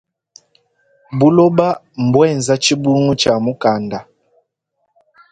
Buloba 1.19 1.67
mbuenza 2.05 2.53
tshibungu 2.61 3.13
tshia 3.19 3.35
mukanda. 3.45 3.99